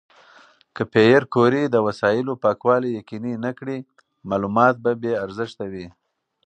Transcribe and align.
که 0.75 0.83
پېیر 0.93 1.21
کوري 1.33 1.63
د 1.69 1.75
وسایلو 1.87 2.33
پاکوالي 2.43 2.89
یقیني 2.99 3.33
نه 3.45 3.51
کړي، 3.57 3.77
معلومات 4.29 4.75
به 4.83 4.91
بې 5.01 5.13
ارزښته 5.25 5.65
وي. 5.71 5.87